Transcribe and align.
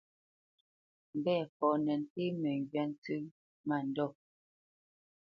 Mbɛ̂fɔ 1.17 1.67
nə́ 1.85 1.95
ntéé 2.03 2.27
məŋgywá 2.41 2.83
ntsə́ 2.91 3.21
mándɔ̂. 3.67 4.09